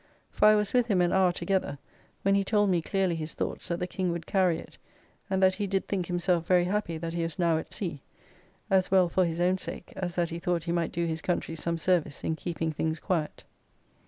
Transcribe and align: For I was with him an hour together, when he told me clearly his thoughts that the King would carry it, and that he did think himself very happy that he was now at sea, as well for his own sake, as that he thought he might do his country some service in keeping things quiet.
For 0.31 0.45
I 0.47 0.55
was 0.55 0.73
with 0.73 0.87
him 0.87 0.99
an 1.01 1.13
hour 1.13 1.31
together, 1.31 1.77
when 2.23 2.33
he 2.33 2.43
told 2.43 2.71
me 2.71 2.81
clearly 2.81 3.13
his 3.13 3.35
thoughts 3.35 3.67
that 3.67 3.79
the 3.79 3.85
King 3.85 4.11
would 4.11 4.25
carry 4.25 4.57
it, 4.57 4.79
and 5.29 5.43
that 5.43 5.53
he 5.53 5.67
did 5.67 5.87
think 5.87 6.07
himself 6.07 6.47
very 6.47 6.63
happy 6.63 6.97
that 6.97 7.13
he 7.13 7.21
was 7.21 7.37
now 7.37 7.59
at 7.59 7.71
sea, 7.71 8.01
as 8.67 8.89
well 8.89 9.07
for 9.09 9.25
his 9.25 9.39
own 9.39 9.59
sake, 9.59 9.93
as 9.95 10.15
that 10.15 10.31
he 10.31 10.39
thought 10.39 10.63
he 10.63 10.71
might 10.71 10.91
do 10.91 11.05
his 11.05 11.21
country 11.21 11.53
some 11.55 11.77
service 11.77 12.23
in 12.23 12.35
keeping 12.35 12.71
things 12.71 12.99
quiet. 12.99 13.43